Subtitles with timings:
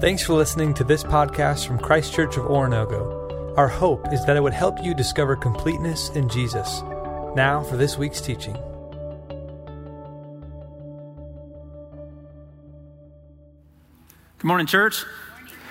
[0.00, 3.54] Thanks for listening to this podcast from Christ Church of Oronogo.
[3.58, 6.80] Our hope is that it would help you discover completeness in Jesus.
[7.36, 8.54] Now for this week's teaching.
[14.38, 15.04] Good morning, church.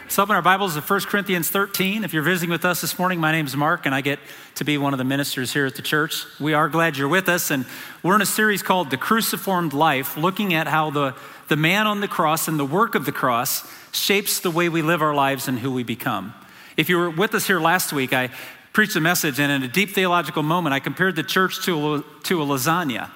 [0.10, 2.04] Let's open our Bibles to 1 Corinthians 13.
[2.04, 4.18] If you're visiting with us this morning, my name is Mark, and I get
[4.55, 6.25] to be one of the ministers here at the church.
[6.39, 7.64] We are glad you're with us, and
[8.02, 11.14] we're in a series called The Cruciformed Life, looking at how the,
[11.48, 14.82] the man on the cross and the work of the cross shapes the way we
[14.82, 16.33] live our lives and who we become.
[16.75, 18.32] If you were with us here last week, I
[18.74, 22.04] preached a message, and in a deep theological moment, I compared the church to a,
[22.24, 23.11] to a lasagna.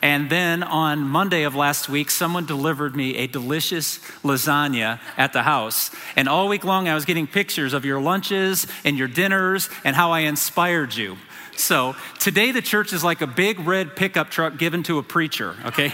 [0.00, 5.42] And then on Monday of last week, someone delivered me a delicious lasagna at the
[5.42, 5.90] house.
[6.14, 9.96] And all week long, I was getting pictures of your lunches and your dinners and
[9.96, 11.16] how I inspired you.
[11.56, 15.56] So today, the church is like a big red pickup truck given to a preacher,
[15.66, 15.92] okay?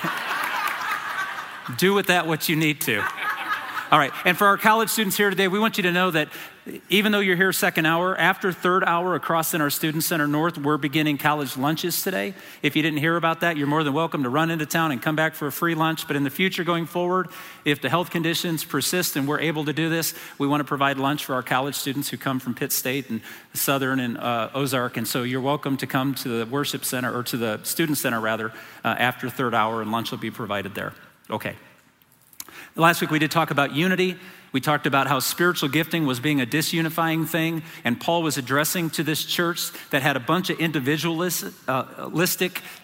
[1.78, 3.02] Do with that what you need to.
[3.94, 6.28] All right, and for our college students here today, we want you to know that
[6.88, 10.58] even though you're here second hour, after third hour across in our Student Center North,
[10.58, 12.34] we're beginning college lunches today.
[12.60, 15.00] If you didn't hear about that, you're more than welcome to run into town and
[15.00, 16.08] come back for a free lunch.
[16.08, 17.28] But in the future going forward,
[17.64, 20.98] if the health conditions persist and we're able to do this, we want to provide
[20.98, 23.20] lunch for our college students who come from Pitt State and
[23.52, 24.96] Southern and uh, Ozark.
[24.96, 28.18] And so you're welcome to come to the worship center, or to the Student Center
[28.20, 28.50] rather,
[28.84, 30.94] uh, after third hour, and lunch will be provided there.
[31.30, 31.54] Okay.
[32.76, 34.16] Last week we did talk about unity.
[34.50, 38.90] We talked about how spiritual gifting was being a disunifying thing, and Paul was addressing
[38.90, 42.26] to this church that had a bunch of individualistic uh,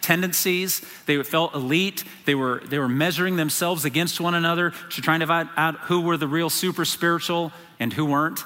[0.01, 0.83] tendencies.
[1.07, 2.05] They felt elite.
[2.25, 6.01] They were, they were measuring themselves against one another to try to find out who
[6.01, 8.45] were the real super spiritual and who weren't.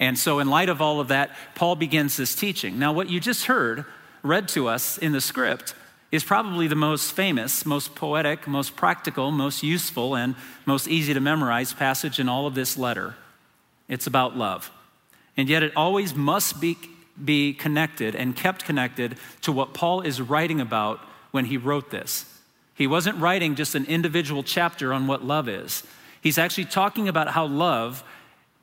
[0.00, 2.78] And so, in light of all of that, Paul begins this teaching.
[2.78, 3.84] Now, what you just heard
[4.22, 5.74] read to us in the script
[6.10, 11.20] is probably the most famous, most poetic, most practical, most useful, and most easy to
[11.20, 13.14] memorize passage in all of this letter.
[13.88, 14.70] It's about love.
[15.36, 16.76] And yet it always must be,
[17.22, 22.24] be connected and kept connected to what Paul is writing about when he wrote this.
[22.74, 25.82] He wasn't writing just an individual chapter on what love is,
[26.20, 28.02] he's actually talking about how love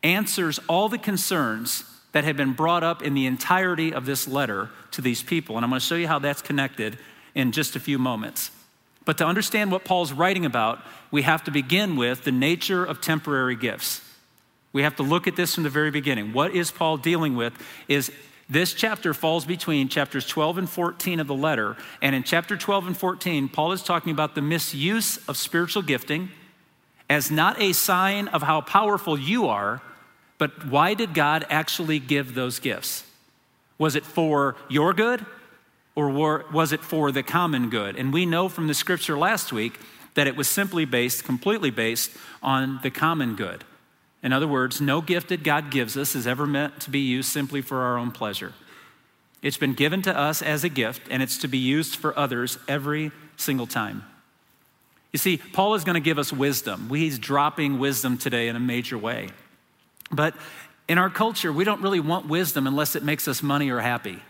[0.03, 4.69] answers all the concerns that have been brought up in the entirety of this letter
[4.91, 5.57] to these people.
[5.57, 6.97] And I'm going to show you how that's connected
[7.35, 8.50] in just a few moments.
[9.06, 10.79] But to understand what Paul's writing about,
[11.12, 14.01] we have to begin with the nature of temporary gifts.
[14.73, 16.34] We have to look at this from the very beginning.
[16.34, 17.53] What is Paul dealing with?
[17.88, 18.12] Is
[18.47, 21.78] this chapter falls between chapters 12 and 14 of the letter.
[22.01, 26.29] And in chapter 12 and 14, Paul is talking about the misuse of spiritual gifting
[27.09, 29.81] as not a sign of how powerful you are,
[30.38, 33.03] but why did God actually give those gifts?
[33.78, 35.25] Was it for your good
[35.95, 36.09] or
[36.51, 37.95] was it for the common good?
[37.95, 39.79] And we know from the scripture last week
[40.16, 42.11] that it was simply based, completely based
[42.44, 43.63] on the common good.
[44.22, 47.29] In other words, no gift that God gives us is ever meant to be used
[47.29, 48.53] simply for our own pleasure.
[49.41, 52.57] It's been given to us as a gift, and it's to be used for others
[52.67, 54.03] every single time.
[55.13, 56.89] You see, Paul is going to give us wisdom.
[56.89, 59.29] He's dropping wisdom today in a major way.
[60.12, 60.33] But
[60.88, 64.22] in our culture, we don't really want wisdom unless it makes us money or happy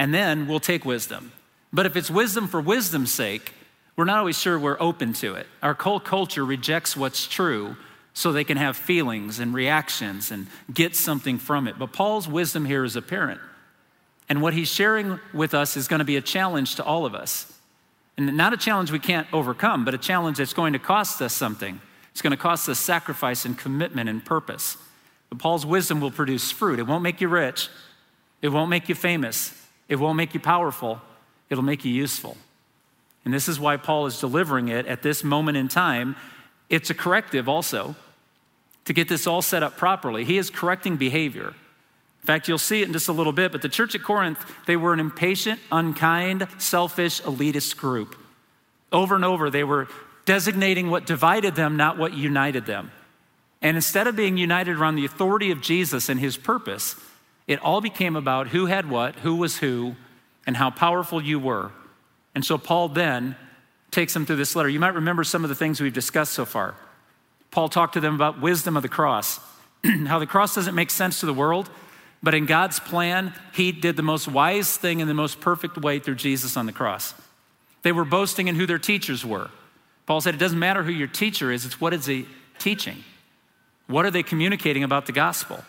[0.00, 1.30] and then we'll take wisdom.
[1.74, 3.52] But if it's wisdom for wisdom's sake,
[3.96, 5.46] we're not always sure we're open to it.
[5.62, 7.76] Our whole culture rejects what's true
[8.14, 11.78] so they can have feelings and reactions and get something from it.
[11.78, 13.42] But Paul's wisdom here is apparent.
[14.26, 17.14] And what he's sharing with us is going to be a challenge to all of
[17.14, 17.52] us.
[18.16, 21.34] And not a challenge we can't overcome, but a challenge that's going to cost us
[21.34, 21.78] something.
[22.12, 24.78] It's going to cost us sacrifice and commitment and purpose.
[25.28, 26.78] But Paul's wisdom will produce fruit.
[26.78, 27.68] It won't make you rich,
[28.40, 29.59] it won't make you famous,
[29.90, 31.02] it won't make you powerful,
[31.50, 32.38] it'll make you useful.
[33.24, 36.16] And this is why Paul is delivering it at this moment in time.
[36.70, 37.96] It's a corrective also
[38.86, 40.24] to get this all set up properly.
[40.24, 41.48] He is correcting behavior.
[41.48, 44.38] In fact, you'll see it in just a little bit, but the church at Corinth,
[44.66, 48.16] they were an impatient, unkind, selfish, elitist group.
[48.92, 49.88] Over and over, they were
[50.24, 52.92] designating what divided them, not what united them.
[53.60, 56.94] And instead of being united around the authority of Jesus and his purpose,
[57.50, 59.96] it all became about who had what, who was who,
[60.46, 61.72] and how powerful you were.
[62.32, 63.34] And so Paul then
[63.90, 64.68] takes them through this letter.
[64.68, 66.76] You might remember some of the things we've discussed so far.
[67.50, 69.40] Paul talked to them about wisdom of the cross,
[70.06, 71.68] how the cross doesn't make sense to the world,
[72.22, 75.98] but in God's plan, he did the most wise thing in the most perfect way
[75.98, 77.14] through Jesus on the cross.
[77.82, 79.50] They were boasting in who their teachers were.
[80.06, 82.28] Paul said, It doesn't matter who your teacher is, it's what is he
[82.60, 83.02] teaching?
[83.88, 85.64] What are they communicating about the gospel?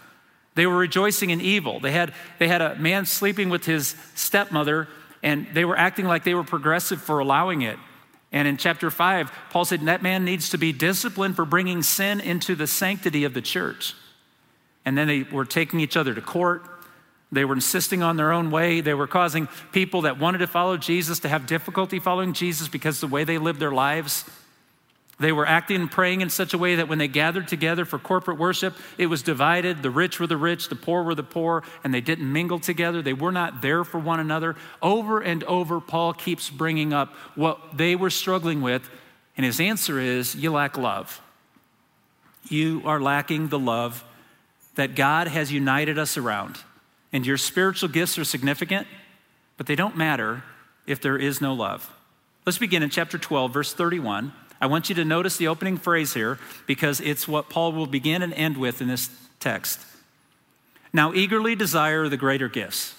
[0.55, 1.79] They were rejoicing in evil.
[1.79, 4.87] They had, they had a man sleeping with his stepmother,
[5.23, 7.77] and they were acting like they were progressive for allowing it.
[8.31, 12.21] And in chapter 5, Paul said that man needs to be disciplined for bringing sin
[12.21, 13.93] into the sanctity of the church.
[14.85, 16.63] And then they were taking each other to court.
[17.31, 18.81] They were insisting on their own way.
[18.81, 22.99] They were causing people that wanted to follow Jesus to have difficulty following Jesus because
[22.99, 24.25] the way they lived their lives.
[25.21, 27.99] They were acting and praying in such a way that when they gathered together for
[27.99, 29.83] corporate worship, it was divided.
[29.83, 33.03] The rich were the rich, the poor were the poor, and they didn't mingle together.
[33.03, 34.55] They were not there for one another.
[34.81, 38.89] Over and over, Paul keeps bringing up what they were struggling with,
[39.37, 41.21] and his answer is you lack love.
[42.49, 44.03] You are lacking the love
[44.73, 46.57] that God has united us around.
[47.13, 48.87] And your spiritual gifts are significant,
[49.55, 50.43] but they don't matter
[50.87, 51.95] if there is no love.
[52.43, 54.33] Let's begin in chapter 12, verse 31.
[54.61, 56.37] I want you to notice the opening phrase here
[56.67, 59.09] because it's what Paul will begin and end with in this
[59.39, 59.79] text.
[60.93, 62.93] Now, eagerly desire the greater gifts,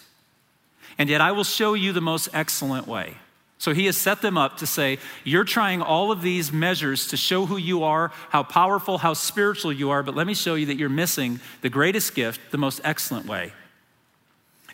[0.99, 3.15] and yet I will show you the most excellent way.
[3.59, 7.17] So he has set them up to say, You're trying all of these measures to
[7.17, 10.67] show who you are, how powerful, how spiritual you are, but let me show you
[10.67, 13.53] that you're missing the greatest gift, the most excellent way.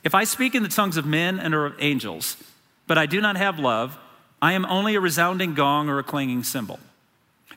[0.05, 2.43] If I speak in the tongues of men and of angels,
[2.87, 3.99] but I do not have love,
[4.41, 6.79] I am only a resounding gong or a clanging cymbal.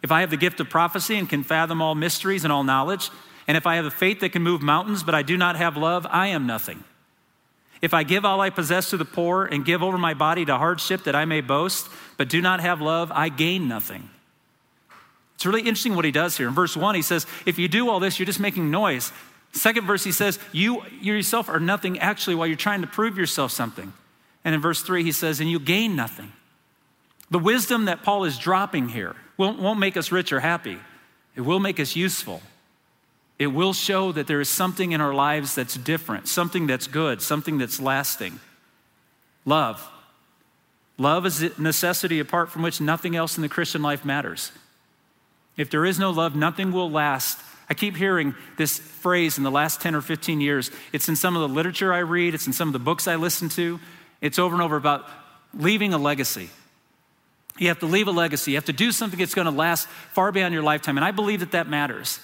[0.01, 3.09] If I have the gift of prophecy and can fathom all mysteries and all knowledge,
[3.47, 5.77] and if I have a faith that can move mountains, but I do not have
[5.77, 6.83] love, I am nothing.
[7.81, 10.57] If I give all I possess to the poor and give over my body to
[10.57, 14.09] hardship that I may boast, but do not have love, I gain nothing.
[15.35, 16.47] It's really interesting what he does here.
[16.47, 19.11] In verse 1, he says, If you do all this, you're just making noise.
[19.53, 23.51] Second verse, he says, You yourself are nothing actually while you're trying to prove yourself
[23.51, 23.91] something.
[24.45, 26.31] And in verse 3, he says, And you gain nothing.
[27.31, 30.77] The wisdom that Paul is dropping here won't, won't make us rich or happy,
[31.35, 32.41] it will make us useful.
[33.39, 37.23] It will show that there is something in our lives that's different, something that's good,
[37.23, 38.39] something that's lasting.
[39.45, 39.89] Love.
[40.99, 44.51] Love is a necessity apart from which nothing else in the Christian life matters.
[45.57, 47.39] If there is no love, nothing will last
[47.71, 50.71] I keep hearing this phrase in the last 10 or 15 years.
[50.91, 53.15] It's in some of the literature I read, it's in some of the books I
[53.15, 53.79] listen to.
[54.19, 55.07] It's over and over about
[55.53, 56.49] leaving a legacy.
[57.61, 58.51] You have to leave a legacy.
[58.51, 60.97] You have to do something that's going to last far beyond your lifetime.
[60.97, 62.19] And I believe that that matters.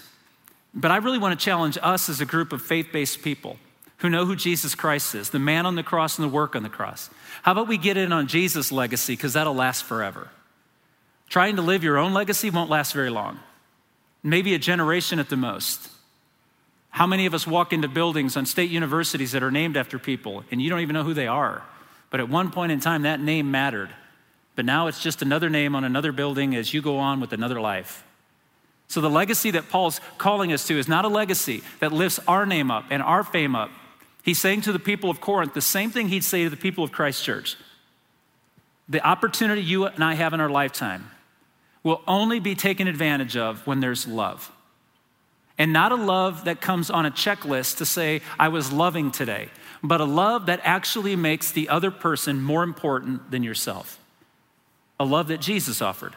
[0.74, 3.58] But I really want to challenge us as a group of faith based people
[3.98, 6.64] who know who Jesus Christ is, the man on the cross and the work on
[6.64, 7.12] the cross.
[7.44, 10.30] How about we get in on Jesus' legacy because that'll last forever?
[11.30, 13.40] Trying to live your own legacy won't last very long
[14.24, 15.90] maybe a generation at the most.
[16.90, 20.44] How many of us walk into buildings on state universities that are named after people
[20.50, 21.64] and you don't even know who they are?
[22.10, 23.90] But at one point in time, that name mattered.
[24.58, 27.62] But now it's just another name on another building as you go on with another
[27.62, 28.04] life.
[28.88, 32.44] So the legacy that Paul's calling us to is not a legacy that lifts our
[32.44, 33.70] name up and our fame up.
[34.24, 36.84] He's saying to the people of Corinth the same thing he'd say to the people
[36.84, 37.56] of Christ Church.
[38.90, 41.12] The opportunity you and I have in our lifetime
[41.84, 44.52] will only be taken advantage of when there's love.
[45.60, 49.50] And not a love that comes on a checklist to say, I was loving today,
[49.84, 54.00] but a love that actually makes the other person more important than yourself.
[55.00, 56.16] A love that Jesus offered.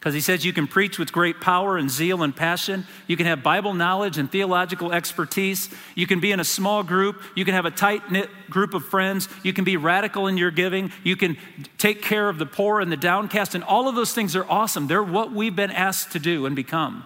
[0.00, 2.86] Because he says you can preach with great power and zeal and passion.
[3.06, 5.68] You can have Bible knowledge and theological expertise.
[5.94, 7.22] You can be in a small group.
[7.36, 9.28] You can have a tight knit group of friends.
[9.42, 10.90] You can be radical in your giving.
[11.04, 11.36] You can
[11.76, 13.54] take care of the poor and the downcast.
[13.54, 14.86] And all of those things are awesome.
[14.86, 17.04] They're what we've been asked to do and become.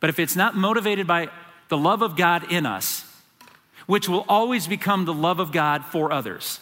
[0.00, 1.28] But if it's not motivated by
[1.68, 3.04] the love of God in us,
[3.84, 6.58] which will always become the love of God for others,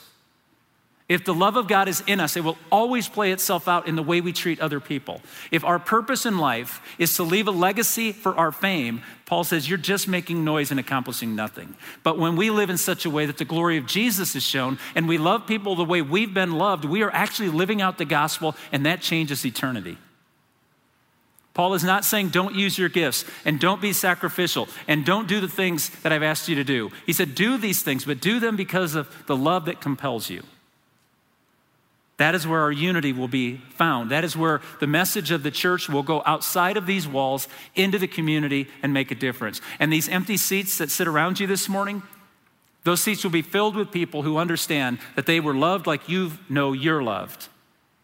[1.07, 3.95] if the love of God is in us, it will always play itself out in
[3.95, 5.21] the way we treat other people.
[5.51, 9.69] If our purpose in life is to leave a legacy for our fame, Paul says
[9.69, 11.75] you're just making noise and accomplishing nothing.
[12.03, 14.79] But when we live in such a way that the glory of Jesus is shown
[14.95, 18.07] and we love people the way we've been loved, we are actually living out the
[18.07, 19.99] gospel and that changes eternity.
[21.53, 25.41] Paul is not saying don't use your gifts and don't be sacrificial and don't do
[25.41, 26.91] the things that I've asked you to do.
[27.05, 30.43] He said do these things, but do them because of the love that compels you.
[32.17, 34.11] That is where our unity will be found.
[34.11, 37.99] That is where the message of the church will go outside of these walls into
[37.99, 39.61] the community and make a difference.
[39.81, 42.03] And these empty seats that sit around you this morning,
[42.85, 46.33] those seats will be filled with people who understand that they were loved like you
[46.49, 47.49] know you're loved,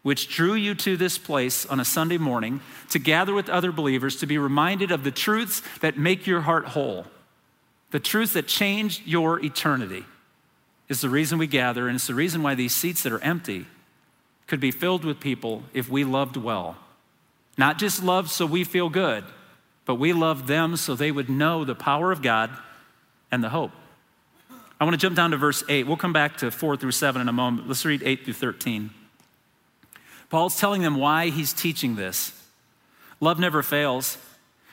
[0.01, 4.17] which drew you to this place on a Sunday morning to gather with other believers
[4.17, 7.05] to be reminded of the truths that make your heart whole,
[7.91, 10.03] the truths that change your eternity.
[10.89, 13.65] Is the reason we gather, and it's the reason why these seats that are empty
[14.51, 16.75] could be filled with people if we loved well.
[17.57, 19.23] Not just loved so we feel good,
[19.85, 22.49] but we loved them so they would know the power of God
[23.31, 23.71] and the hope.
[24.77, 25.87] I want to jump down to verse 8.
[25.87, 27.69] We'll come back to 4 through 7 in a moment.
[27.69, 28.89] Let's read 8 through 13.
[30.29, 32.33] Paul's telling them why he's teaching this.
[33.21, 34.17] Love never fails.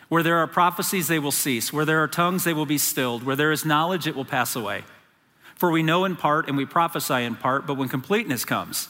[0.08, 1.72] Where there are prophecies, they will cease.
[1.72, 3.22] Where there are tongues, they will be stilled.
[3.22, 4.82] Where there is knowledge, it will pass away.
[5.54, 8.88] For we know in part and we prophesy in part, but when completeness comes,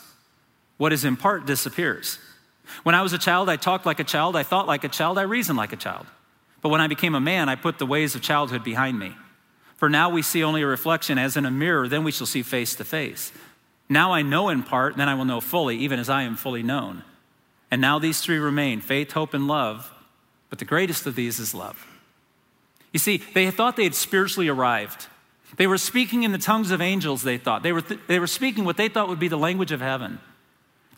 [0.79, 2.19] what is in part disappears.
[2.83, 5.19] When I was a child, I talked like a child, I thought like a child,
[5.19, 6.07] I reasoned like a child.
[6.61, 9.15] But when I became a man, I put the ways of childhood behind me.
[9.77, 12.43] For now we see only a reflection as in a mirror, then we shall see
[12.43, 13.33] face to face.
[13.89, 16.63] Now I know in part, then I will know fully, even as I am fully
[16.63, 17.05] known.
[17.71, 19.93] And now these three remain faith, hope, and love,
[20.51, 21.87] but the greatest of these is love.
[22.93, 25.07] You see, they thought they had spiritually arrived.
[25.57, 27.63] They were speaking in the tongues of angels, they thought.
[27.63, 30.21] They were, th- they were speaking what they thought would be the language of heaven.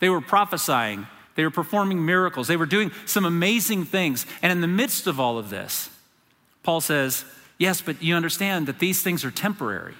[0.01, 1.07] They were prophesying.
[1.35, 2.49] They were performing miracles.
[2.49, 4.25] They were doing some amazing things.
[4.41, 5.89] And in the midst of all of this,
[6.63, 7.23] Paul says,
[7.57, 9.93] Yes, but you understand that these things are temporary.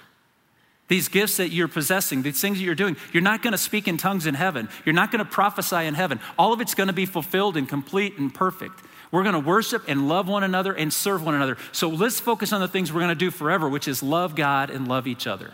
[0.88, 3.86] These gifts that you're possessing, these things that you're doing, you're not going to speak
[3.86, 4.68] in tongues in heaven.
[4.84, 6.18] You're not going to prophesy in heaven.
[6.36, 8.80] All of it's going to be fulfilled and complete and perfect.
[9.12, 11.56] We're going to worship and love one another and serve one another.
[11.70, 14.68] So let's focus on the things we're going to do forever, which is love God
[14.68, 15.52] and love each other.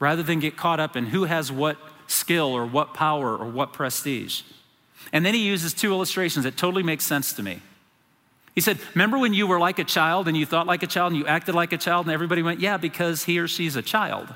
[0.00, 1.76] Rather than get caught up in who has what
[2.08, 4.42] skill or what power or what prestige.
[5.12, 7.62] And then he uses two illustrations that totally make sense to me.
[8.54, 11.12] He said, Remember when you were like a child and you thought like a child
[11.12, 13.82] and you acted like a child, and everybody went, Yeah, because he or she's a
[13.82, 14.34] child.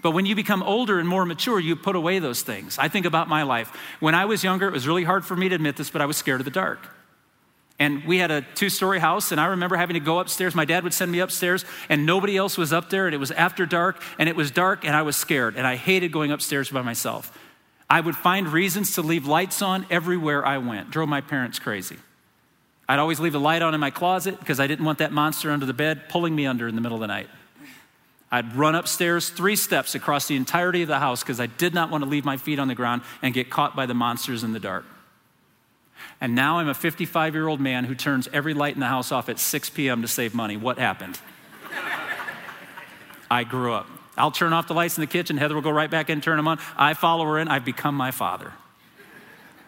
[0.00, 2.78] But when you become older and more mature, you put away those things.
[2.78, 3.74] I think about my life.
[4.00, 6.06] When I was younger, it was really hard for me to admit this, but I
[6.06, 6.88] was scared of the dark.
[7.82, 10.54] And we had a two story house, and I remember having to go upstairs.
[10.54, 13.32] My dad would send me upstairs, and nobody else was up there, and it was
[13.32, 16.70] after dark, and it was dark, and I was scared, and I hated going upstairs
[16.70, 17.36] by myself.
[17.90, 21.96] I would find reasons to leave lights on everywhere I went, drove my parents crazy.
[22.88, 25.50] I'd always leave a light on in my closet because I didn't want that monster
[25.50, 27.28] under the bed pulling me under in the middle of the night.
[28.30, 31.90] I'd run upstairs three steps across the entirety of the house because I did not
[31.90, 34.52] want to leave my feet on the ground and get caught by the monsters in
[34.52, 34.84] the dark.
[36.22, 39.10] And now I'm a 55 year old man who turns every light in the house
[39.10, 40.02] off at 6 p.m.
[40.02, 40.56] to save money.
[40.56, 41.18] What happened?
[43.28, 43.88] I grew up.
[44.16, 45.36] I'll turn off the lights in the kitchen.
[45.36, 46.60] Heather will go right back in and turn them on.
[46.76, 47.48] I follow her in.
[47.48, 48.52] I've become my father.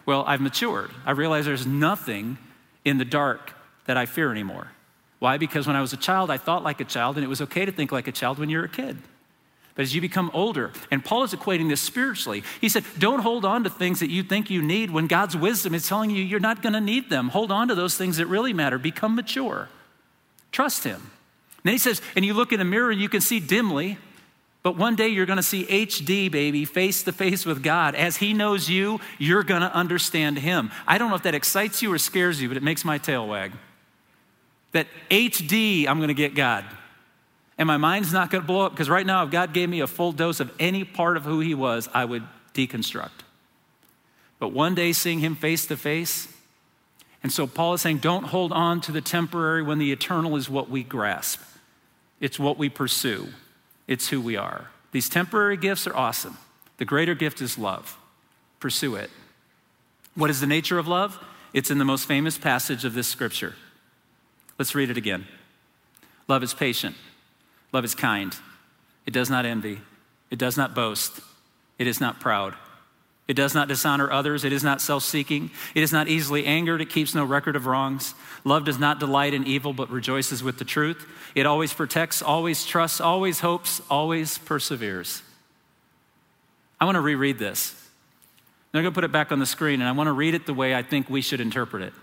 [0.05, 0.91] Well, I've matured.
[1.05, 2.37] I realize there's nothing
[2.85, 3.51] in the dark
[3.85, 4.71] that I fear anymore.
[5.19, 5.37] Why?
[5.37, 7.65] Because when I was a child, I thought like a child, and it was okay
[7.65, 8.97] to think like a child when you're a kid.
[9.75, 13.43] But as you become older, and Paul is equating this spiritually, he said, Don't hold
[13.43, 16.39] on to things that you think you need when God's wisdom is telling you you're
[16.39, 17.29] not going to need them.
[17.29, 18.77] Hold on to those things that really matter.
[18.77, 19.67] Become mature.
[20.53, 20.95] Trust Him.
[20.95, 23.97] And then he says, And you look in a mirror and you can see dimly,
[24.63, 27.95] but one day you're going to see HD, baby, face to face with God.
[27.95, 30.71] As He knows you, you're going to understand Him.
[30.87, 33.27] I don't know if that excites you or scares you, but it makes my tail
[33.27, 33.51] wag.
[34.71, 36.63] That HD, I'm going to get God.
[37.57, 39.79] And my mind's not going to blow up because right now, if God gave me
[39.79, 43.23] a full dose of any part of who He was, I would deconstruct.
[44.39, 46.27] But one day, seeing Him face to face,
[47.23, 50.49] and so Paul is saying, don't hold on to the temporary when the eternal is
[50.49, 51.41] what we grasp.
[52.19, 53.29] It's what we pursue,
[53.87, 54.69] it's who we are.
[54.91, 56.37] These temporary gifts are awesome.
[56.77, 57.97] The greater gift is love.
[58.59, 59.09] Pursue it.
[60.13, 61.19] What is the nature of love?
[61.51, 63.55] It's in the most famous passage of this scripture.
[64.59, 65.25] Let's read it again.
[66.27, 66.95] Love is patient.
[67.75, 68.33] Love is kind.
[69.05, 69.81] It does not envy.
[70.31, 71.19] It does not boast.
[71.77, 72.55] It is not proud.
[73.27, 74.45] It does not dishonor others.
[74.45, 75.51] It is not self seeking.
[75.73, 76.79] It is not easily angered.
[76.79, 78.13] It keeps no record of wrongs.
[78.45, 81.05] Love does not delight in evil, but rejoices with the truth.
[81.35, 85.21] It always protects, always trusts, always hopes, always perseveres.
[86.79, 87.75] I want to reread this.
[88.73, 90.45] I'm going to put it back on the screen, and I want to read it
[90.45, 91.93] the way I think we should interpret it.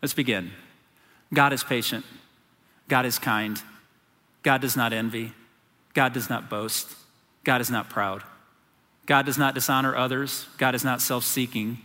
[0.00, 0.50] Let's begin.
[1.34, 2.06] God is patient,
[2.88, 3.60] God is kind.
[4.46, 5.32] God does not envy.
[5.92, 6.94] God does not boast.
[7.42, 8.22] God is not proud.
[9.04, 10.46] God does not dishonor others.
[10.56, 11.78] God is not self seeking.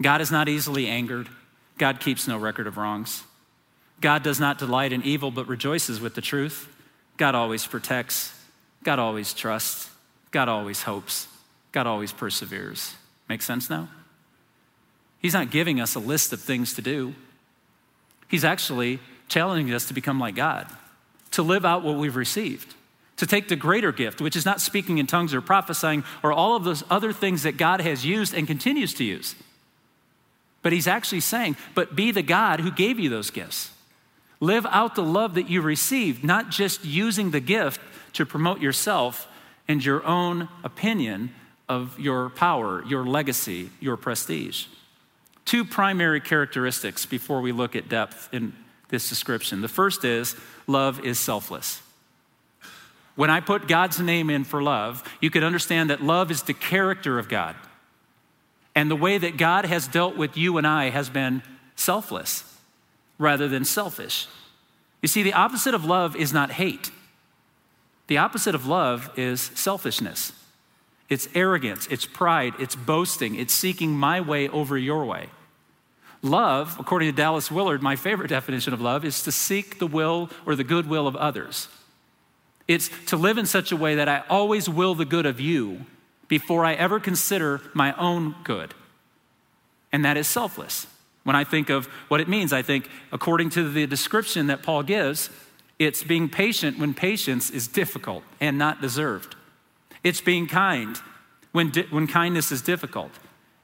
[0.00, 1.28] God is not easily angered.
[1.76, 3.24] God keeps no record of wrongs.
[4.00, 6.74] God does not delight in evil, but rejoices with the truth.
[7.18, 8.32] God always protects.
[8.82, 9.90] God always trusts.
[10.30, 11.28] God always hopes.
[11.72, 12.94] God always perseveres.
[13.28, 13.86] Make sense now?
[15.18, 17.14] He's not giving us a list of things to do.
[18.28, 18.98] He's actually
[19.28, 20.74] challenging us to become like God
[21.38, 22.74] to live out what we've received,
[23.16, 26.56] to take the greater gift, which is not speaking in tongues or prophesying or all
[26.56, 29.36] of those other things that God has used and continues to use.
[30.62, 33.70] But he's actually saying, but be the God who gave you those gifts.
[34.40, 37.80] Live out the love that you received, not just using the gift
[38.14, 39.28] to promote yourself
[39.68, 41.32] and your own opinion
[41.68, 44.66] of your power, your legacy, your prestige.
[45.44, 48.54] Two primary characteristics before we look at depth in
[48.88, 49.60] this description.
[49.60, 50.34] The first is
[50.66, 51.82] love is selfless.
[53.14, 56.54] When I put God's name in for love, you could understand that love is the
[56.54, 57.56] character of God.
[58.74, 61.42] And the way that God has dealt with you and I has been
[61.74, 62.44] selfless
[63.18, 64.28] rather than selfish.
[65.02, 66.92] You see, the opposite of love is not hate.
[68.06, 70.32] The opposite of love is selfishness.
[71.08, 75.28] It's arrogance, it's pride, it's boasting, it's seeking my way over your way.
[76.22, 80.30] Love, according to Dallas Willard, my favorite definition of love, is to seek the will
[80.44, 81.68] or the goodwill of others.
[82.66, 85.86] It's to live in such a way that I always will the good of you
[86.26, 88.74] before I ever consider my own good.
[89.92, 90.86] And that is selfless.
[91.24, 94.82] When I think of what it means, I think, according to the description that Paul
[94.82, 95.30] gives,
[95.78, 99.36] it's being patient when patience is difficult and not deserved.
[100.02, 101.00] It's being kind
[101.52, 103.12] when, di- when kindness is difficult.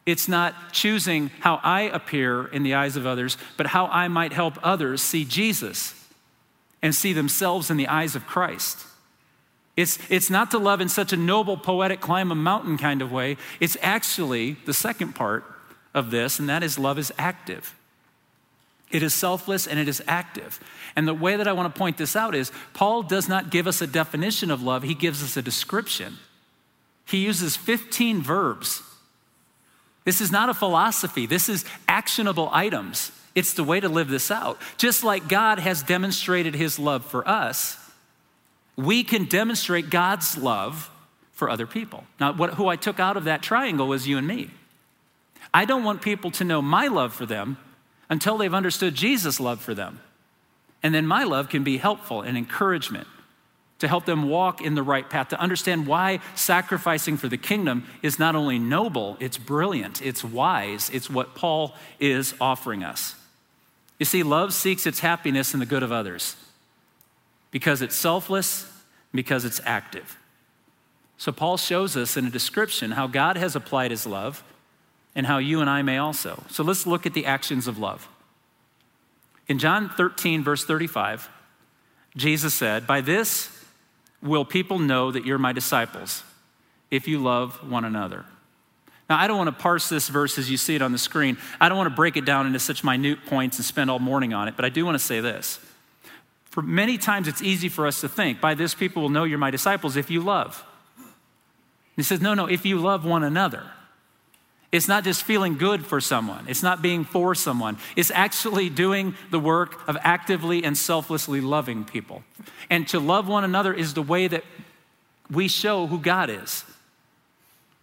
[0.06, 4.32] It's not choosing how I appear in the eyes of others, but how I might
[4.32, 5.94] help others see Jesus
[6.82, 8.87] and see themselves in the eyes of Christ.
[9.76, 13.11] It's, it's not to love in such a noble, poetic, climb a mountain kind of
[13.11, 13.37] way.
[13.58, 15.44] It's actually the second part
[15.94, 17.75] of this, and that is love is active.
[18.94, 20.61] It is selfless and it is active.
[20.94, 23.66] And the way that I want to point this out is Paul does not give
[23.66, 26.18] us a definition of love, he gives us a description.
[27.04, 28.84] He uses 15 verbs.
[30.04, 33.11] This is not a philosophy, this is actionable items.
[33.34, 34.61] It's the way to live this out.
[34.76, 37.76] Just like God has demonstrated his love for us,
[38.76, 40.88] we can demonstrate God's love
[41.32, 42.04] for other people.
[42.20, 44.50] Now, what, who I took out of that triangle was you and me.
[45.52, 47.56] I don't want people to know my love for them
[48.08, 50.00] until they've understood Jesus' love for them.
[50.82, 53.08] And then my love can be helpful and encouragement
[53.81, 57.87] to help them walk in the right path, to understand why sacrificing for the kingdom
[58.02, 63.16] is not only noble, it's brilliant, it's wise, it's what Paul is offering us.
[63.99, 66.37] You see, love seeks its happiness in the good of others
[67.50, 68.71] because it's selfless,
[69.12, 70.19] because it's active.
[71.16, 74.43] So, Paul shows us in a description how God has applied his love
[75.14, 76.43] and how you and I may also.
[76.50, 78.09] So, let's look at the actions of love.
[79.47, 81.28] In John 13, verse 35,
[82.17, 83.53] Jesus said, By this
[84.25, 86.25] will people know that you're my disciples,
[86.91, 88.25] if you love one another.
[89.08, 91.37] Now, I don't want to parse this verse as you see it on the screen.
[91.60, 94.32] I don't want to break it down into such minute points and spend all morning
[94.32, 95.58] on it, but I do want to say this.
[96.47, 99.39] For many times, it's easy for us to think, by this people will know you're
[99.39, 100.65] my disciples if you love.
[101.97, 103.65] he says, no, no, if you love one another.
[104.75, 107.78] It's not just feeling good for someone, it's not being for someone.
[107.95, 112.25] It's actually doing the work of actively and selflessly loving people.
[112.69, 114.43] And to love one another is the way that
[115.30, 116.65] we show who God is.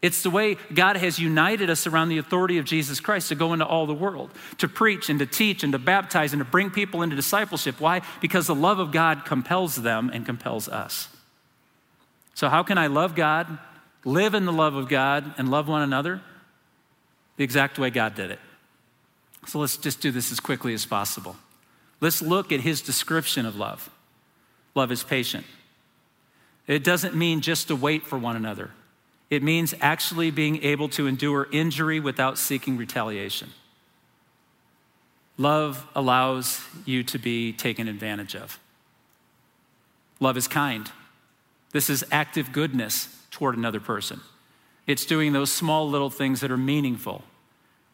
[0.02, 3.54] It's the way God has united us around the authority of Jesus Christ to go
[3.54, 6.72] into all the world, to preach and to teach and to baptize and to bring
[6.72, 7.80] people into discipleship.
[7.80, 8.02] Why?
[8.20, 11.08] Because the love of God compels them and compels us.
[12.34, 13.60] So, how can I love God,
[14.04, 16.22] live in the love of God, and love one another?
[17.42, 18.38] The exact way God did it.
[19.48, 21.36] So let's just do this as quickly as possible.
[22.00, 23.90] Let's look at his description of love.
[24.76, 25.48] Love is patient.
[26.68, 28.70] It doesn't mean just to wait for one another,
[29.32, 33.50] it means actually being able to endure injury without seeking retaliation.
[35.40, 38.60] Love allows you to be taken advantage of.
[40.20, 40.92] Love is kind.
[41.72, 44.22] This is active goodness toward another person.
[44.86, 47.24] It's doing those small little things that are meaningful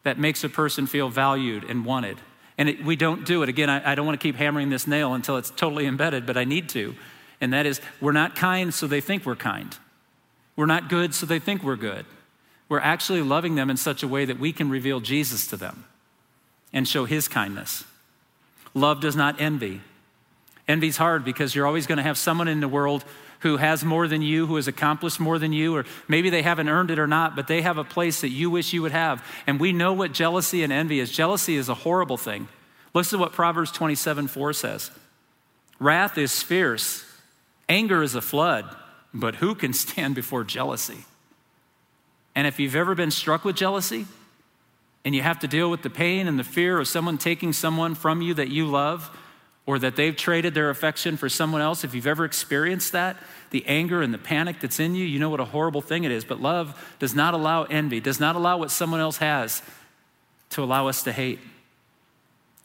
[0.02, 2.18] that makes a person feel valued and wanted.
[2.56, 3.48] And it, we don't do it.
[3.48, 6.36] Again, I, I don't want to keep hammering this nail until it's totally embedded, but
[6.36, 6.94] I need to.
[7.40, 9.76] And that is, we're not kind so they think we're kind.
[10.56, 12.04] We're not good so they think we're good.
[12.68, 15.84] We're actually loving them in such a way that we can reveal Jesus to them
[16.72, 17.84] and show his kindness.
[18.74, 19.80] Love does not envy.
[20.66, 23.04] Envy's hard because you're always going to have someone in the world
[23.40, 26.68] who has more than you, who has accomplished more than you, or maybe they haven't
[26.68, 29.24] earned it or not, but they have a place that you wish you would have.
[29.46, 31.10] And we know what jealousy and envy is.
[31.10, 32.48] Jealousy is a horrible thing.
[32.94, 34.90] Listen to what Proverbs 27 4 says
[35.78, 37.04] Wrath is fierce,
[37.68, 38.64] anger is a flood,
[39.14, 41.04] but who can stand before jealousy?
[42.34, 44.06] And if you've ever been struck with jealousy,
[45.04, 47.94] and you have to deal with the pain and the fear of someone taking someone
[47.94, 49.16] from you that you love,
[49.68, 53.18] or that they've traded their affection for someone else, if you've ever experienced that,
[53.50, 56.10] the anger and the panic that's in you, you know what a horrible thing it
[56.10, 56.24] is.
[56.24, 59.60] But love does not allow envy, does not allow what someone else has
[60.50, 61.38] to allow us to hate.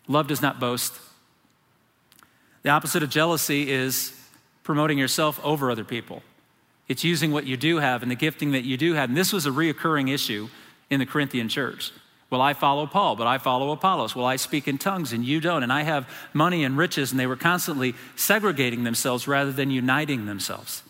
[0.08, 0.94] Love does not boast.
[2.62, 4.18] The opposite of jealousy is
[4.64, 6.24] promoting yourself over other people.
[6.88, 9.10] It's using what you do have and the gifting that you do have.
[9.10, 10.48] And this was a reoccurring issue
[10.90, 11.92] in the Corinthian church.
[12.34, 14.16] Well, I follow Paul, but I follow Apollos.
[14.16, 15.62] Well, I speak in tongues and you don't.
[15.62, 20.26] And I have money and riches, and they were constantly segregating themselves rather than uniting
[20.26, 20.82] themselves.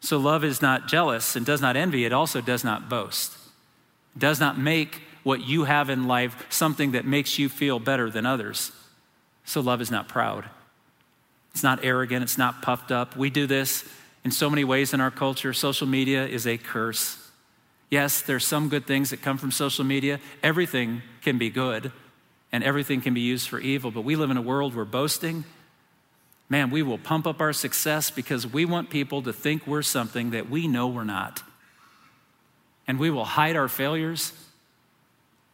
[0.00, 3.38] So love is not jealous and does not envy, it also does not boast.
[4.18, 8.26] does not make what you have in life something that makes you feel better than
[8.26, 8.70] others.
[9.46, 10.44] So love is not proud.
[11.52, 12.22] It's not arrogant.
[12.22, 13.16] It's not puffed up.
[13.16, 13.88] We do this
[14.26, 15.54] in so many ways in our culture.
[15.54, 17.25] Social media is a curse.
[17.90, 20.18] Yes, there's some good things that come from social media.
[20.42, 21.92] Everything can be good
[22.52, 25.44] and everything can be used for evil, but we live in a world where boasting,
[26.48, 30.30] man, we will pump up our success because we want people to think we're something
[30.30, 31.42] that we know we're not.
[32.88, 34.32] And we will hide our failures.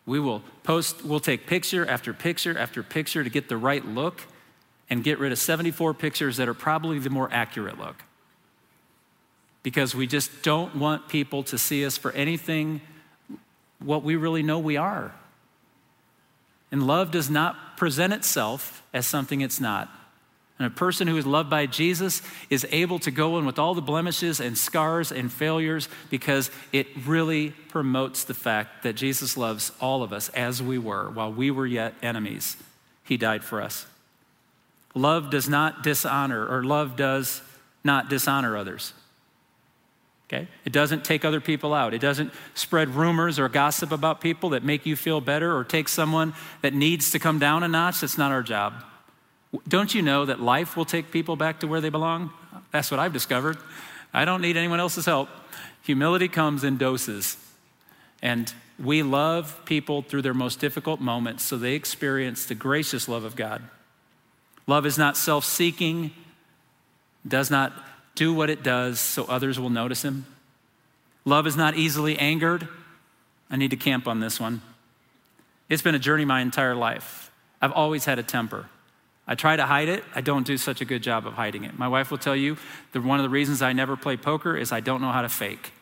[0.04, 4.22] We will post, we'll take picture after picture after picture to get the right look
[4.90, 7.96] and get rid of 74 pictures that are probably the more accurate look
[9.62, 12.80] because we just don't want people to see us for anything
[13.78, 15.14] what we really know we are.
[16.70, 19.90] And love does not present itself as something it's not.
[20.58, 23.74] And a person who is loved by Jesus is able to go in with all
[23.74, 29.72] the blemishes and scars and failures because it really promotes the fact that Jesus loves
[29.80, 32.56] all of us as we were while we were yet enemies.
[33.04, 33.86] He died for us.
[34.94, 37.42] Love does not dishonor, or love does
[37.82, 38.92] not dishonor others.
[40.32, 40.48] Okay?
[40.64, 41.92] It doesn't take other people out.
[41.92, 45.88] It doesn't spread rumors or gossip about people that make you feel better or take
[45.88, 48.00] someone that needs to come down a notch.
[48.00, 48.72] That's not our job.
[49.68, 52.30] Don't you know that life will take people back to where they belong?
[52.72, 53.58] That's what I've discovered.
[54.14, 55.28] I don't need anyone else's help.
[55.82, 57.36] Humility comes in doses.
[58.22, 63.24] And we love people through their most difficult moments so they experience the gracious love
[63.24, 63.62] of God.
[64.66, 66.12] Love is not self seeking,
[67.26, 67.72] does not
[68.14, 70.26] do what it does so others will notice him.
[71.24, 72.68] Love is not easily angered.
[73.50, 74.62] I need to camp on this one.
[75.68, 77.30] It's been a journey my entire life.
[77.60, 78.66] I've always had a temper.
[79.26, 80.02] I try to hide it.
[80.14, 81.78] I don't do such a good job of hiding it.
[81.78, 82.56] My wife will tell you
[82.92, 85.28] that one of the reasons I never play poker is I don't know how to
[85.28, 85.72] fake.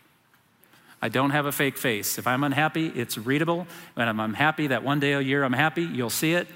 [1.03, 2.19] I don't have a fake face.
[2.19, 3.67] If I'm unhappy, it's readable.
[3.95, 6.47] When I'm unhappy, that one day a year I'm happy, you'll see it.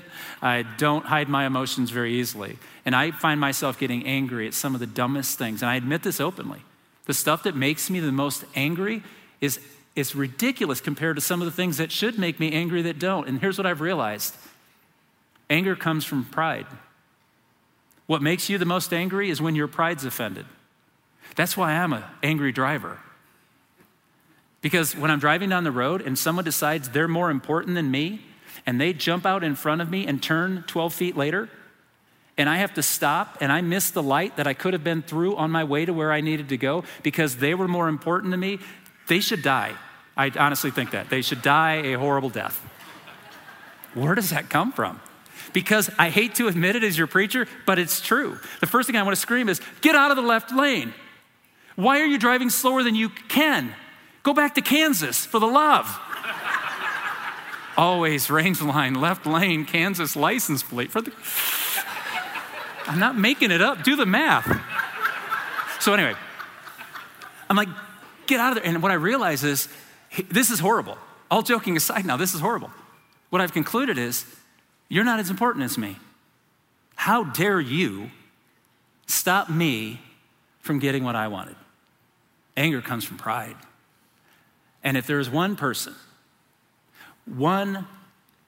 [0.43, 2.59] I don't hide my emotions very easily.
[2.85, 5.63] And I find myself getting angry at some of the dumbest things.
[5.63, 6.61] And I admit this openly.
[7.07, 9.03] The stuff that makes me the most angry
[9.41, 9.61] is,
[9.97, 13.27] is ridiculous compared to some of the things that should make me angry that don't.
[13.27, 14.35] And here's what I've realized
[15.49, 16.67] anger comes from pride.
[18.07, 20.45] What makes you the most angry is when your pride's offended.
[21.37, 22.99] That's why I'm an angry driver.
[24.65, 28.23] Because when I'm driving down the road and someone decides they're more important than me,
[28.65, 31.51] and they jump out in front of me and turn 12 feet later,
[32.39, 35.03] and I have to stop and I miss the light that I could have been
[35.03, 38.33] through on my way to where I needed to go because they were more important
[38.33, 38.59] to me,
[39.07, 39.75] they should die.
[40.17, 41.11] I honestly think that.
[41.11, 42.59] They should die a horrible death.
[43.93, 44.99] Where does that come from?
[45.53, 48.39] Because I hate to admit it as your preacher, but it's true.
[48.61, 50.95] The first thing I want to scream is get out of the left lane.
[51.77, 53.75] Why are you driving slower than you can?
[54.25, 56.01] Go back to Kansas for the love.
[57.77, 61.13] Always range line, left lane, Kansas license plate for the.
[62.87, 63.85] I'm not making it up.
[63.85, 64.47] Do the math.
[65.81, 66.15] So anyway,
[67.51, 67.69] I'm like,
[68.27, 68.67] get out of there.
[68.67, 69.69] And what I realize is,
[70.31, 70.97] this is horrible.
[71.31, 72.71] All joking aside now, this is horrible.
[73.29, 74.25] What I've concluded is,
[74.89, 75.99] you're not as important as me.
[76.97, 78.11] How dare you
[79.07, 80.01] stop me
[80.61, 81.57] from getting what I wanted?
[82.57, 83.57] Anger comes from pride.
[84.85, 85.95] And if there is one person,
[87.25, 87.87] one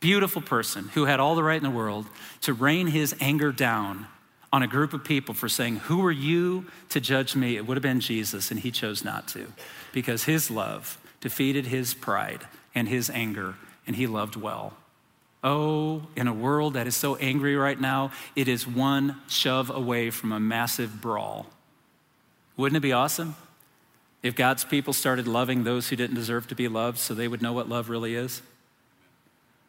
[0.00, 2.06] beautiful person who had all the right in the world
[2.42, 4.06] to rain his anger down
[4.52, 7.56] on a group of people for saying, Who are you to judge me?
[7.56, 9.52] It would have been Jesus, and he chose not to
[9.92, 13.54] because his love defeated his pride and his anger,
[13.86, 14.74] and he loved well.
[15.42, 20.10] Oh, in a world that is so angry right now, it is one shove away
[20.10, 21.46] from a massive brawl.
[22.56, 23.36] Wouldn't it be awesome?
[24.22, 27.42] If God's people started loving those who didn't deserve to be loved so they would
[27.42, 28.42] know what love really is?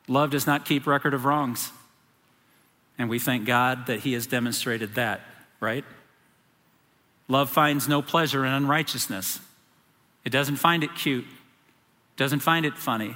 [0.08, 1.72] Love does not keep record of wrongs.
[2.98, 5.22] And we thank God that He has demonstrated that,
[5.60, 5.86] right?
[7.28, 9.40] Love finds no pleasure in unrighteousness.
[10.24, 11.26] It doesn't find it cute,
[12.16, 13.16] doesn't find it funny,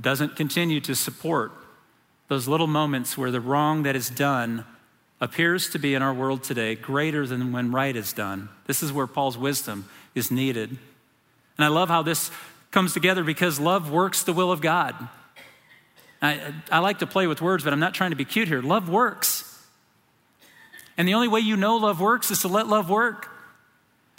[0.00, 1.52] doesn't continue to support
[2.28, 4.64] those little moments where the wrong that is done
[5.20, 8.48] appears to be in our world today greater than when right is done.
[8.66, 10.70] This is where Paul's wisdom is needed.
[10.70, 12.30] And I love how this
[12.70, 14.94] comes together because love works the will of God.
[16.22, 18.62] I, I like to play with words, but I'm not trying to be cute here.
[18.62, 19.46] Love works.
[20.96, 23.28] And the only way you know love works is to let love work.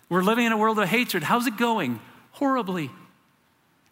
[0.09, 1.23] We're living in a world of hatred.
[1.23, 1.99] How's it going?
[2.31, 2.89] Horribly.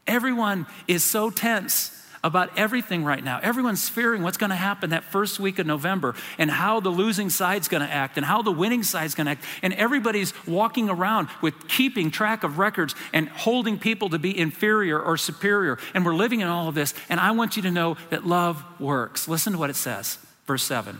[0.07, 3.39] Everyone is so tense about everything right now.
[3.41, 7.29] Everyone's fearing what's going to happen that first week of November and how the losing
[7.29, 9.45] side's going to act and how the winning side's going to act.
[9.61, 14.99] And everybody's walking around with keeping track of records and holding people to be inferior
[14.99, 15.77] or superior.
[15.93, 16.93] And we're living in all of this.
[17.09, 19.27] And I want you to know that love works.
[19.27, 20.99] Listen to what it says, verse 7.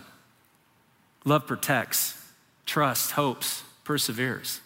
[1.26, 2.16] Love protects,
[2.66, 4.62] trusts, hopes, perseveres.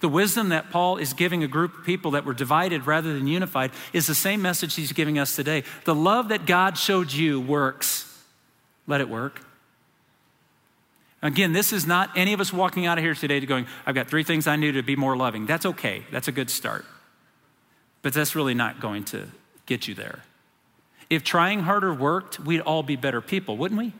[0.00, 3.26] The wisdom that Paul is giving a group of people that were divided rather than
[3.26, 5.64] unified is the same message he's giving us today.
[5.84, 8.10] The love that God showed you works.
[8.86, 9.40] Let it work.
[11.22, 13.94] Again, this is not any of us walking out of here today to going, I've
[13.94, 15.46] got three things I knew to be more loving.
[15.46, 16.04] That's okay.
[16.10, 16.84] That's a good start.
[18.02, 19.28] But that's really not going to
[19.64, 20.20] get you there.
[21.08, 23.94] If trying harder worked, we'd all be better people, wouldn't we?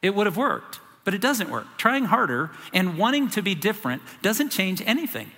[0.00, 1.66] It would have worked but it doesn't work.
[1.78, 5.30] Trying harder and wanting to be different doesn't change anything.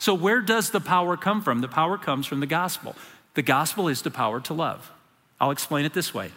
[0.00, 1.60] So, where does the power come from?
[1.60, 2.96] The power comes from the gospel.
[3.34, 4.90] The gospel is the power to love.
[5.40, 6.32] I'll explain it this way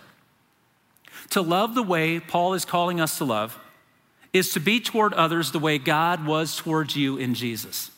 [1.31, 3.59] To love the way Paul is calling us to love
[4.31, 7.89] is to be toward others the way God was towards you in Jesus.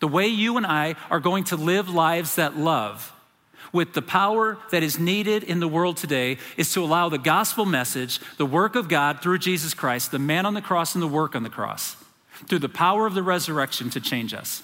[0.00, 3.12] The way you and I are going to live lives that love
[3.76, 7.66] with the power that is needed in the world today is to allow the gospel
[7.66, 11.06] message, the work of God through Jesus Christ, the man on the cross and the
[11.06, 11.96] work on the cross,
[12.46, 14.62] through the power of the resurrection to change us.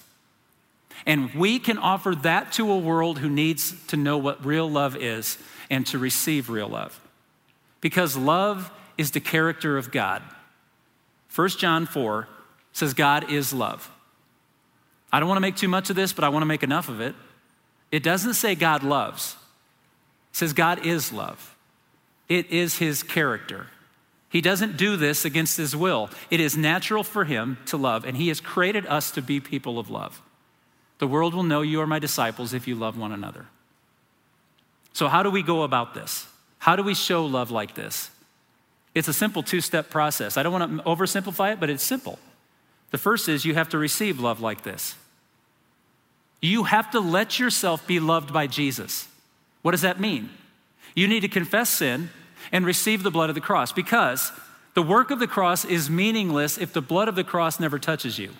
[1.04, 4.96] And we can offer that to a world who needs to know what real love
[4.96, 5.36] is
[5.68, 6.98] and to receive real love.
[7.80, 10.22] Because love is the character of God.
[11.34, 12.28] 1 John 4
[12.72, 13.90] says, God is love.
[15.12, 16.88] I don't want to make too much of this, but I want to make enough
[16.88, 17.14] of it.
[17.92, 19.36] It doesn't say God loves,
[20.32, 21.50] it says God is love.
[22.28, 23.66] It is his character.
[24.30, 26.08] He doesn't do this against his will.
[26.30, 29.78] It is natural for him to love, and he has created us to be people
[29.78, 30.22] of love.
[30.98, 33.46] The world will know you are my disciples if you love one another.
[34.94, 36.26] So, how do we go about this?
[36.58, 38.10] How do we show love like this?
[38.94, 40.38] It's a simple two step process.
[40.38, 42.18] I don't want to oversimplify it, but it's simple.
[42.92, 44.94] The first is you have to receive love like this.
[46.42, 49.08] You have to let yourself be loved by Jesus.
[49.62, 50.28] What does that mean?
[50.94, 52.10] You need to confess sin
[52.50, 54.32] and receive the blood of the cross because
[54.74, 58.18] the work of the cross is meaningless if the blood of the cross never touches
[58.18, 58.30] you.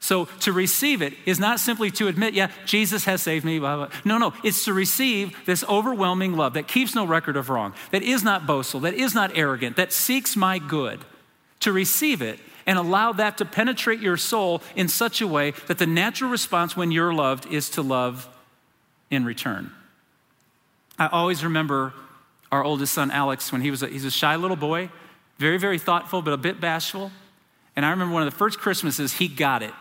[0.00, 3.58] So to receive it is not simply to admit, yeah, Jesus has saved me.
[3.58, 3.88] Blah, blah.
[4.04, 8.02] No, no, it's to receive this overwhelming love that keeps no record of wrong, that
[8.02, 11.00] is not boastful, that is not arrogant, that seeks my good.
[11.60, 12.38] To receive it
[12.68, 16.76] and allow that to penetrate your soul in such a way that the natural response
[16.76, 18.28] when you're loved is to love
[19.10, 19.72] in return.
[20.98, 21.94] I always remember
[22.52, 24.90] our oldest son, Alex, when he was a, he's a shy little boy,
[25.38, 27.10] very, very thoughtful, but a bit bashful.
[27.74, 29.72] And I remember one of the first Christmases, he got it.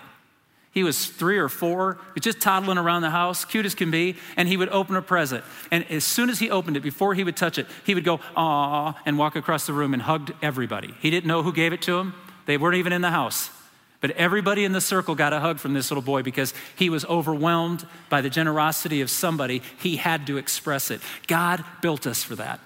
[0.71, 4.47] He was three or four, just toddling around the house, cute as can be, and
[4.47, 5.43] he would open a present.
[5.71, 8.21] And as soon as he opened it, before he would touch it, he would go,
[8.36, 10.93] "Aw," and walk across the room and hugged everybody.
[11.02, 12.13] He didn't know who gave it to him.
[12.47, 13.51] They weren't even in the house.
[13.99, 17.03] But everybody in the circle got a hug from this little boy because he was
[17.05, 19.62] overwhelmed by the generosity of somebody.
[19.79, 21.01] He had to express it.
[21.27, 22.60] God built us for that.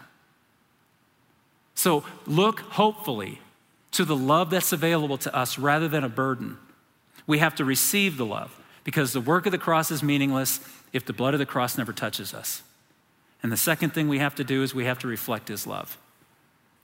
[1.74, 3.42] So look hopefully
[3.92, 6.58] to the love that's available to us rather than a burden.
[7.26, 10.60] We have to receive the love because the work of the cross is meaningless
[10.94, 12.62] if the blood of the cross never touches us.
[13.42, 15.98] And the second thing we have to do is we have to reflect his love,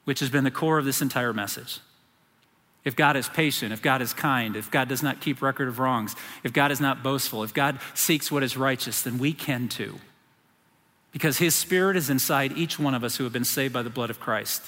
[0.05, 1.79] which has been the core of this entire message
[2.87, 5.77] if God is patient, if God is kind, if God does not keep record of
[5.77, 9.67] wrongs, if God is not boastful, if God seeks what is righteous, then we can
[9.67, 9.99] too.
[11.11, 13.89] Because His Spirit is inside each one of us who have been saved by the
[13.89, 14.63] blood of Christ.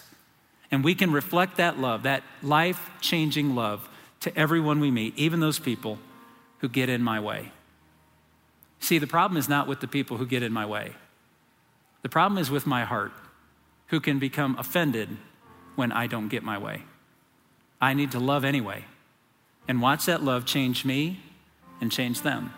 [0.69, 3.87] And we can reflect that love, that life changing love,
[4.19, 5.97] to everyone we meet, even those people
[6.57, 7.53] who get in my way.
[8.81, 10.91] See, the problem is not with the people who get in my way,
[12.01, 13.13] the problem is with my heart,
[13.87, 15.07] who can become offended
[15.77, 16.83] when I don't get my way.
[17.81, 18.85] I need to love anyway.
[19.67, 21.21] And watch that love change me
[21.79, 22.53] and change them.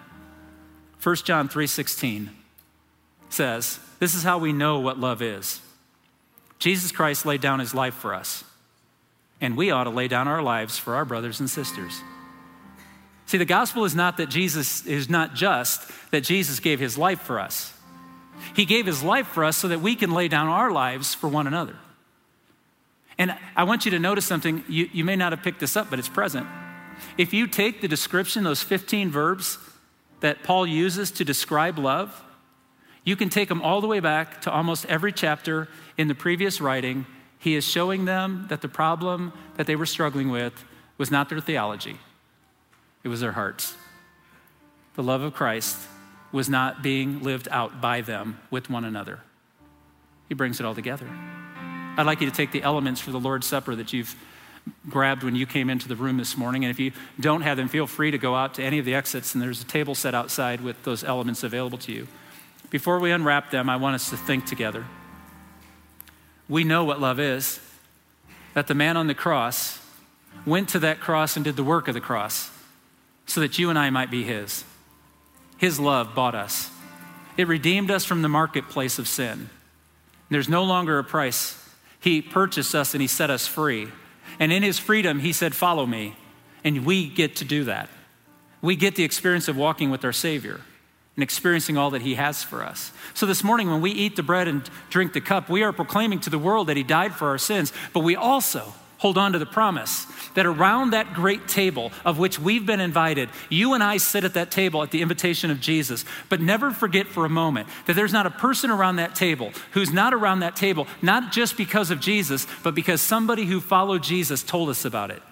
[0.99, 2.29] 1 John 3:16
[3.29, 5.61] says, "This is how we know what love is.
[6.59, 8.43] Jesus Christ laid down his life for us,
[9.39, 12.01] and we ought to lay down our lives for our brothers and sisters."
[13.25, 17.21] See, the gospel is not that Jesus is not just that Jesus gave his life
[17.21, 17.73] for us.
[18.53, 21.27] He gave his life for us so that we can lay down our lives for
[21.27, 21.77] one another.
[23.21, 24.63] And I want you to notice something.
[24.67, 26.47] You, you may not have picked this up, but it's present.
[27.19, 29.59] If you take the description, those 15 verbs
[30.21, 32.23] that Paul uses to describe love,
[33.03, 35.67] you can take them all the way back to almost every chapter
[35.99, 37.05] in the previous writing.
[37.37, 40.65] He is showing them that the problem that they were struggling with
[40.97, 41.97] was not their theology,
[43.03, 43.75] it was their hearts.
[44.95, 45.77] The love of Christ
[46.31, 49.19] was not being lived out by them with one another.
[50.27, 51.07] He brings it all together.
[51.97, 54.15] I'd like you to take the elements for the Lord's Supper that you've
[54.89, 56.63] grabbed when you came into the room this morning.
[56.63, 58.95] And if you don't have them, feel free to go out to any of the
[58.95, 62.07] exits, and there's a table set outside with those elements available to you.
[62.69, 64.85] Before we unwrap them, I want us to think together.
[66.47, 67.59] We know what love is
[68.53, 69.79] that the man on the cross
[70.45, 72.49] went to that cross and did the work of the cross
[73.25, 74.63] so that you and I might be his.
[75.57, 76.69] His love bought us,
[77.37, 79.49] it redeemed us from the marketplace of sin.
[80.29, 81.60] There's no longer a price.
[82.01, 83.87] He purchased us and he set us free.
[84.39, 86.15] And in his freedom, he said, Follow me.
[86.63, 87.89] And we get to do that.
[88.61, 90.61] We get the experience of walking with our Savior
[91.15, 92.91] and experiencing all that he has for us.
[93.13, 96.19] So this morning, when we eat the bread and drink the cup, we are proclaiming
[96.21, 99.39] to the world that he died for our sins, but we also hold on to
[99.39, 103.97] the promise that around that great table of which we've been invited, you and I
[103.97, 106.05] sit at that table at the invitation of Jesus.
[106.29, 109.91] But never forget for a moment that there's not a person around that table who's
[109.91, 114.43] not around that table, not just because of Jesus, but because somebody who followed Jesus
[114.43, 115.23] told us about it.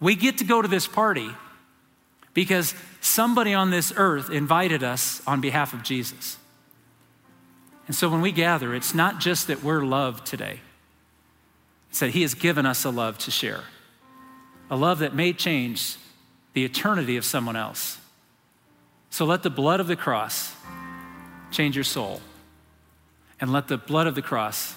[0.00, 1.30] We get to go to this party
[2.34, 6.36] because somebody on this earth invited us on behalf of Jesus.
[7.86, 10.58] And so when we gather, it's not just that we're loved today
[11.90, 13.62] said he has given us a love to share,
[14.70, 15.96] a love that may change
[16.52, 17.98] the eternity of someone else.
[19.10, 20.54] So let the blood of the cross
[21.50, 22.20] change your soul,
[23.40, 24.74] and let the blood of the cross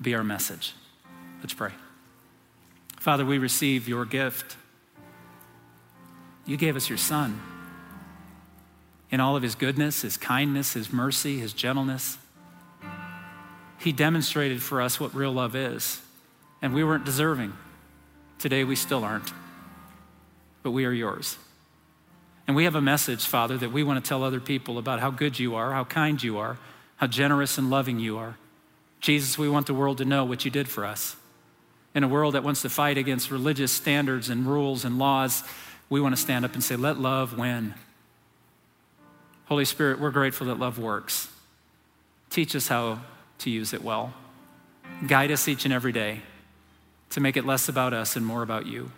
[0.00, 0.74] be our message.
[1.40, 1.70] Let's pray.
[2.98, 4.56] Father, we receive your gift.
[6.46, 7.40] You gave us your son
[9.10, 12.18] in all of his goodness, his kindness, his mercy, his gentleness.
[13.78, 16.00] He demonstrated for us what real love is
[16.64, 17.52] and we weren't deserving.
[18.38, 19.30] Today, we still aren't,
[20.62, 21.36] but we are yours.
[22.46, 25.10] And we have a message, Father, that we want to tell other people about how
[25.10, 26.56] good you are, how kind you are,
[26.96, 28.38] how generous and loving you are.
[29.02, 31.16] Jesus, we want the world to know what you did for us.
[31.94, 35.44] In a world that wants to fight against religious standards and rules and laws,
[35.90, 37.74] we want to stand up and say, let love win.
[39.44, 41.28] Holy Spirit, we're grateful that love works.
[42.30, 43.00] Teach us how
[43.40, 44.14] to use it well.
[45.06, 46.22] Guide us each and every day
[47.14, 48.90] to make it less about us and more about you.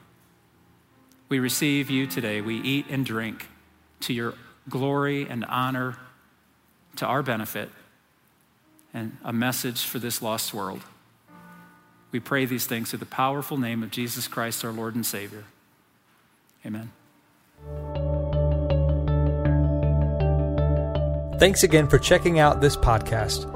[1.29, 2.41] We receive you today.
[2.41, 3.47] We eat and drink
[4.01, 4.33] to your
[4.71, 5.99] glory and honor,
[6.97, 7.69] to our benefit,
[8.95, 10.81] and a message for this lost world.
[12.11, 15.45] We pray these things through the powerful name of Jesus Christ, our Lord and Savior.
[16.65, 16.93] Amen.
[21.39, 23.56] Thanks again for checking out this podcast.